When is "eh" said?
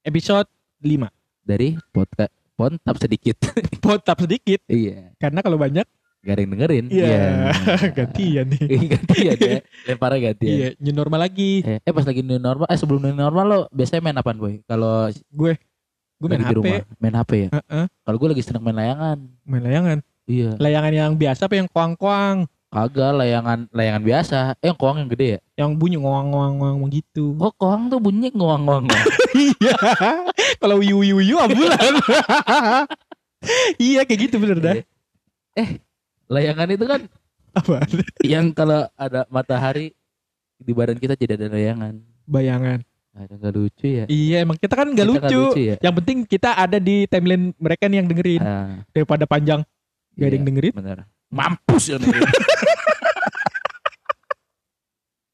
11.64-11.80, 11.80-11.92, 12.68-12.76, 24.62-24.70, 35.58-35.82